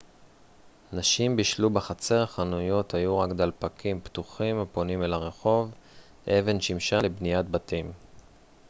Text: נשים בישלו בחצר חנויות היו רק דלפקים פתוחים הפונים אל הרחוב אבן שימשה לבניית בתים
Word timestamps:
נשים 0.93 1.35
בישלו 1.35 1.69
בחצר 1.69 2.25
חנויות 2.25 2.93
היו 2.93 3.19
רק 3.19 3.29
דלפקים 3.31 4.01
פתוחים 4.03 4.59
הפונים 4.59 5.03
אל 5.03 5.13
הרחוב 5.13 5.71
אבן 6.39 6.59
שימשה 6.61 6.97
לבניית 6.99 7.49
בתים 7.51 7.91